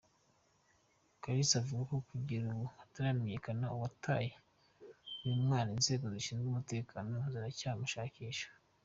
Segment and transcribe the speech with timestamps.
[1.23, 4.31] Kalisa avuga ko kugera ubu hataramenyekana uwataye
[5.23, 8.47] uyu mwana, inzego zishinzwe umutekano ziracyamushakisha.